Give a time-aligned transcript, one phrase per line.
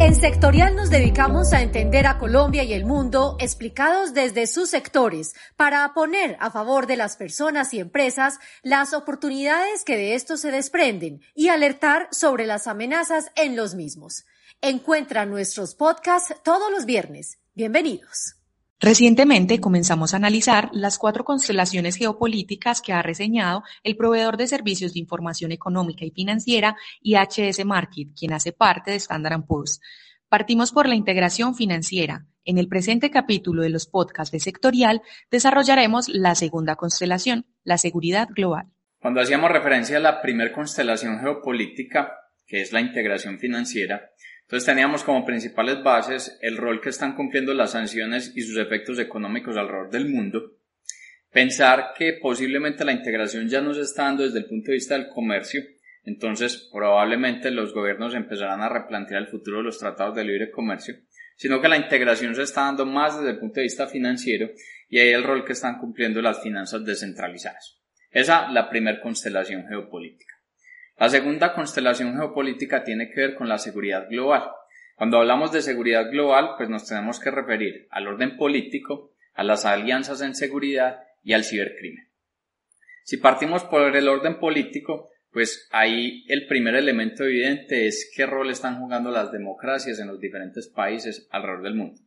[0.00, 5.34] En Sectorial nos dedicamos a entender a Colombia y el mundo explicados desde sus sectores
[5.56, 10.50] para poner a favor de las personas y empresas las oportunidades que de esto se
[10.50, 14.24] desprenden y alertar sobre las amenazas en los mismos.
[14.60, 17.38] Encuentra nuestros podcasts todos los viernes.
[17.54, 18.36] Bienvenidos.
[18.80, 24.92] Recientemente comenzamos a analizar las cuatro constelaciones geopolíticas que ha reseñado el proveedor de servicios
[24.92, 29.80] de información económica y financiera IHS Market, quien hace parte de Standard Poor's.
[30.28, 32.26] Partimos por la integración financiera.
[32.44, 38.28] En el presente capítulo de los podcasts de sectorial desarrollaremos la segunda constelación, la seguridad
[38.34, 38.66] global.
[38.98, 42.12] Cuando hacíamos referencia a la primera constelación geopolítica,
[42.46, 44.10] que es la integración financiera,
[44.44, 48.98] entonces teníamos como principales bases el rol que están cumpliendo las sanciones y sus efectos
[48.98, 50.58] económicos alrededor del mundo,
[51.30, 54.94] pensar que posiblemente la integración ya no se está dando desde el punto de vista
[54.94, 55.62] del comercio,
[56.04, 60.94] entonces probablemente los gobiernos empezarán a replantear el futuro de los tratados de libre comercio,
[61.36, 64.50] sino que la integración se está dando más desde el punto de vista financiero
[64.90, 67.80] y ahí el rol que están cumpliendo las finanzas descentralizadas.
[68.10, 70.34] Esa la primera constelación geopolítica.
[70.96, 74.50] La segunda constelación geopolítica tiene que ver con la seguridad global.
[74.96, 79.64] Cuando hablamos de seguridad global, pues nos tenemos que referir al orden político, a las
[79.64, 82.08] alianzas en seguridad y al cibercrimen.
[83.02, 88.50] Si partimos por el orden político, pues ahí el primer elemento evidente es qué rol
[88.50, 92.00] están jugando las democracias en los diferentes países alrededor del mundo.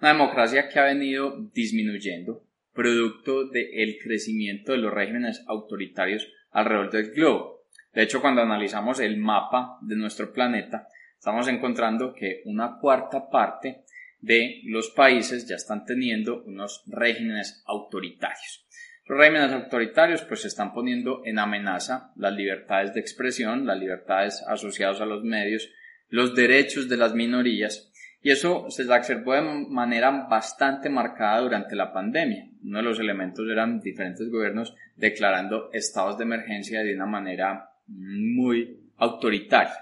[0.00, 7.10] Una democracia que ha venido disminuyendo, producto del crecimiento de los regímenes autoritarios alrededor del
[7.10, 7.57] globo.
[7.98, 10.86] De hecho, cuando analizamos el mapa de nuestro planeta,
[11.18, 13.82] estamos encontrando que una cuarta parte
[14.20, 18.64] de los países ya están teniendo unos regímenes autoritarios.
[19.04, 25.00] Los regímenes autoritarios pues están poniendo en amenaza las libertades de expresión, las libertades asociadas
[25.00, 25.68] a los medios,
[26.08, 27.90] los derechos de las minorías
[28.22, 32.46] y eso se observó de manera bastante marcada durante la pandemia.
[32.62, 38.92] Uno de los elementos eran diferentes gobiernos declarando estados de emergencia de una manera muy
[38.96, 39.74] autoritaria.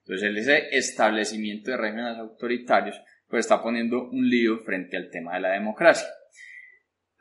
[0.00, 5.40] Entonces ese establecimiento de regímenes autoritarios pues está poniendo un lío frente al tema de
[5.40, 6.08] la democracia.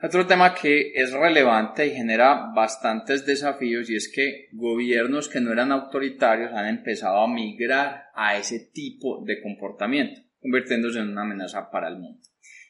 [0.02, 5.52] Otro tema que es relevante y genera bastantes desafíos y es que gobiernos que no
[5.52, 11.70] eran autoritarios han empezado a migrar a ese tipo de comportamiento, convirtiéndose en una amenaza
[11.70, 12.22] para el mundo.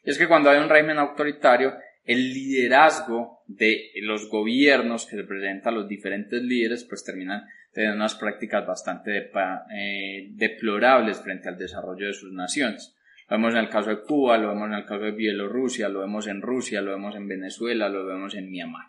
[0.03, 5.75] Y es que cuando hay un régimen autoritario, el liderazgo de los gobiernos que representan
[5.75, 9.31] los diferentes líderes pues terminan teniendo unas prácticas bastante
[9.73, 12.95] eh, deplorables frente al desarrollo de sus naciones.
[13.29, 15.99] Lo vemos en el caso de Cuba, lo vemos en el caso de Bielorrusia, lo
[15.99, 18.87] vemos en Rusia, lo vemos en Venezuela, lo vemos en Myanmar.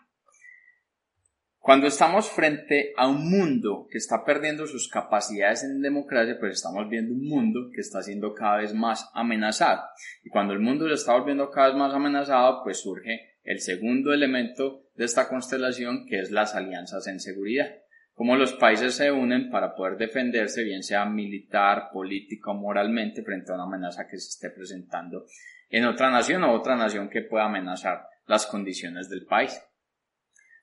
[1.59, 6.89] Cuando estamos frente a un mundo que está perdiendo sus capacidades en democracia, pues estamos
[6.89, 9.83] viendo un mundo que está siendo cada vez más amenazado.
[10.23, 14.11] Y cuando el mundo se está volviendo cada vez más amenazado, pues surge el segundo
[14.11, 17.80] elemento de esta constelación, que es las alianzas en seguridad
[18.13, 23.51] cómo los países se unen para poder defenderse, bien sea militar, político o moralmente, frente
[23.51, 25.25] a una amenaza que se esté presentando
[25.69, 29.61] en otra nación o otra nación que pueda amenazar las condiciones del país.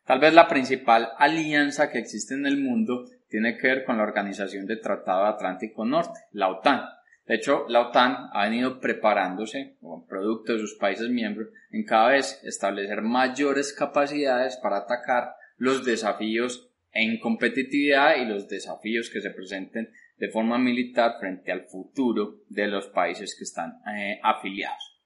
[0.04, 4.04] Tal vez la principal alianza que existe en el mundo tiene que ver con la
[4.04, 6.82] Organización de Tratado Atlántico Norte, la OTAN.
[7.26, 12.08] De hecho, la OTAN ha venido preparándose, como producto de sus países miembros, en cada
[12.08, 16.67] vez establecer mayores capacidades para atacar los desafíos
[16.98, 22.66] en competitividad y los desafíos que se presenten de forma militar frente al futuro de
[22.66, 24.96] los países que están eh, afiliados.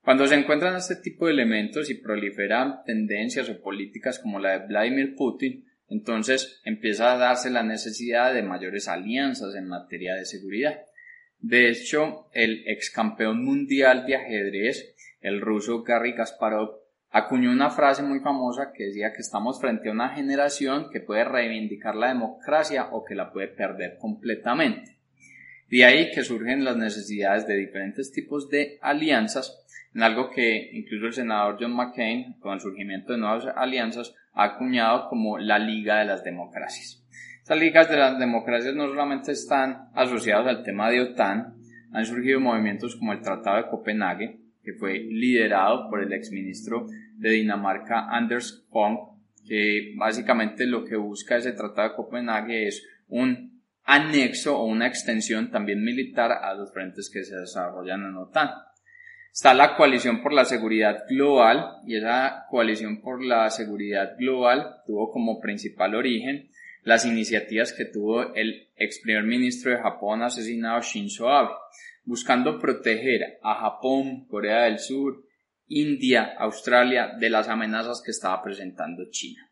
[0.00, 4.66] Cuando se encuentran este tipo de elementos y proliferan tendencias o políticas como la de
[4.66, 10.80] Vladimir Putin, entonces empieza a darse la necesidad de mayores alianzas en materia de seguridad.
[11.38, 18.02] De hecho, el ex campeón mundial de ajedrez, el ruso Garry Kasparov, acuñó una frase
[18.02, 22.88] muy famosa que decía que estamos frente a una generación que puede reivindicar la democracia
[22.92, 24.96] o que la puede perder completamente.
[25.68, 29.64] De ahí que surgen las necesidades de diferentes tipos de alianzas,
[29.94, 34.44] en algo que incluso el senador John McCain, con el surgimiento de nuevas alianzas, ha
[34.44, 37.02] acuñado como la Liga de las Democracias.
[37.40, 41.54] Estas ligas de las democracias no solamente están asociadas al tema de OTAN,
[41.92, 46.86] han surgido movimientos como el Tratado de Copenhague, que fue liderado por el exministro
[47.16, 49.16] de Dinamarca Anders Fogh,
[49.46, 55.50] que básicamente lo que busca ese Tratado de Copenhague es un anexo o una extensión
[55.50, 58.50] también militar a los frentes que se desarrollan en OTAN.
[59.32, 65.12] Está la coalición por la seguridad global y esa coalición por la seguridad global tuvo
[65.12, 66.48] como principal origen
[66.82, 71.50] las iniciativas que tuvo el ex primer ministro de Japón asesinado Shinzo Abe,
[72.04, 75.25] buscando proteger a Japón, Corea del Sur,
[75.68, 79.50] India, Australia de las amenazas que estaba presentando China.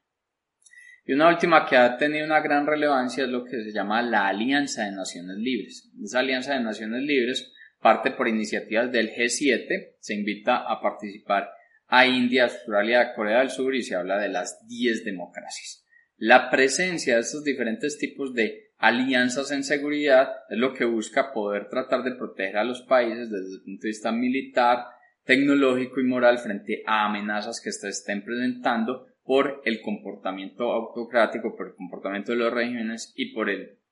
[1.06, 4.28] Y una última que ha tenido una gran relevancia es lo que se llama la
[4.28, 5.90] Alianza de Naciones Libres.
[6.02, 7.52] Esa Alianza de Naciones Libres
[7.84, 11.50] parte por iniciativas del G7, se invita a participar
[11.86, 15.84] a India, Australia, Corea del Sur y se habla de las 10 democracias.
[16.16, 21.68] La presencia de estos diferentes tipos de alianzas en seguridad es lo que busca poder
[21.68, 24.86] tratar de proteger a los países desde el punto de vista militar,
[25.24, 31.68] tecnológico y moral frente a amenazas que se estén presentando por el comportamiento autocrático, por
[31.68, 33.48] el comportamiento de los regímenes y por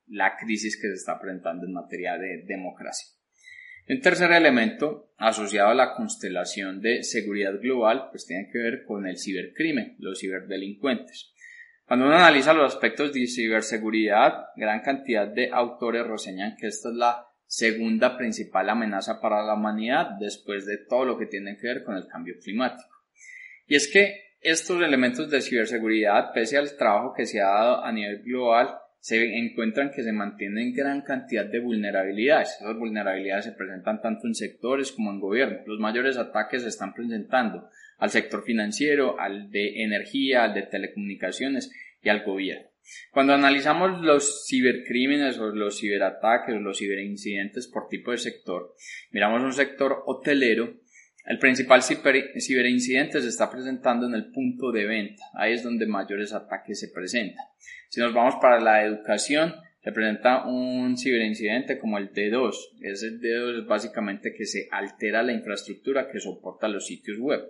[0.06, 3.08] la crisis que se está presentando en materia de democracia.
[3.88, 9.06] Un tercer elemento asociado a la constelación de seguridad global pues tiene que ver con
[9.06, 11.32] el cibercrimen, los ciberdelincuentes.
[11.84, 16.94] Cuando uno analiza los aspectos de ciberseguridad, gran cantidad de autores reseñan que esta es
[16.94, 21.84] la segunda principal amenaza para la humanidad después de todo lo que tiene que ver
[21.84, 22.88] con el cambio climático.
[23.66, 27.93] Y es que estos elementos de ciberseguridad, pese al trabajo que se ha dado a
[27.93, 32.56] nivel global, se encuentran que se mantienen gran cantidad de vulnerabilidades.
[32.60, 35.58] Esas vulnerabilidades se presentan tanto en sectores como en gobierno.
[35.66, 37.69] Los mayores ataques se están presentando
[37.99, 42.69] al sector financiero, al de energía, al de telecomunicaciones y al gobierno.
[43.10, 48.72] Cuando analizamos los cibercrímenes o los ciberataques o los ciberincidentes por tipo de sector,
[49.10, 50.75] miramos un sector hotelero
[51.24, 55.22] el principal ciberincidente se está presentando en el punto de venta.
[55.34, 57.44] Ahí es donde mayores ataques se presentan.
[57.88, 62.54] Si nos vamos para la educación, se presenta un ciberincidente como el D2.
[62.80, 67.40] Ese D2 es básicamente que se altera la infraestructura que soporta los sitios web.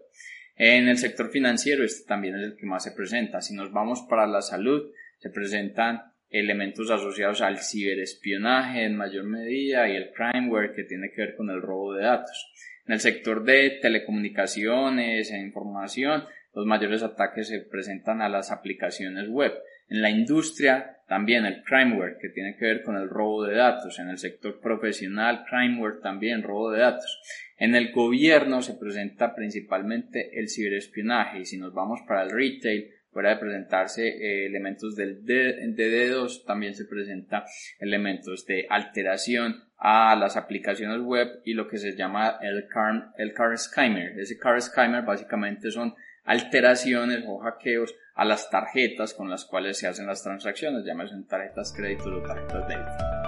[0.56, 3.40] En el sector financiero, este también es el que más se presenta.
[3.40, 9.88] Si nos vamos para la salud, se presentan elementos asociados al ciberespionaje en mayor medida
[9.88, 12.52] y el crimeware que tiene que ver con el robo de datos.
[12.86, 16.24] En el sector de telecomunicaciones e información,
[16.54, 19.52] los mayores ataques se presentan a las aplicaciones web.
[19.88, 23.98] En la industria, también el crimeware, que tiene que ver con el robo de datos.
[23.98, 27.20] En el sector profesional, crimeware también, robo de datos.
[27.58, 32.90] En el gobierno se presenta principalmente el ciberespionaje y si nos vamos para el retail,
[33.12, 37.44] fuera de presentarse eh, elementos del DD2, también se presenta
[37.78, 43.34] elementos de alteración a las aplicaciones web y lo que se llama el car, el
[43.34, 44.18] car skimmer.
[44.18, 45.94] Ese car skimmer básicamente son
[46.24, 51.72] alteraciones o hackeos a las tarjetas con las cuales se hacen las transacciones, llámese tarjetas
[51.76, 53.22] crédito o tarjetas débito.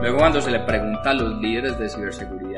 [0.00, 2.53] Luego cuando se le pregunta a los líderes de ciberseguridad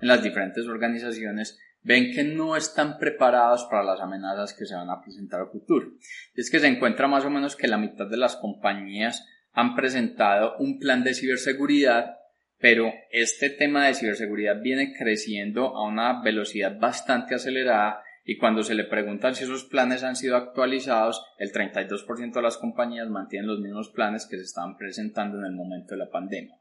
[0.00, 4.90] en las diferentes organizaciones, ven que no están preparados para las amenazas que se van
[4.90, 5.92] a presentar a futuro.
[6.34, 10.56] Es que se encuentra más o menos que la mitad de las compañías han presentado
[10.58, 12.16] un plan de ciberseguridad,
[12.58, 18.74] pero este tema de ciberseguridad viene creciendo a una velocidad bastante acelerada y cuando se
[18.74, 23.60] le preguntan si esos planes han sido actualizados, el 32% de las compañías mantienen los
[23.60, 26.56] mismos planes que se estaban presentando en el momento de la pandemia.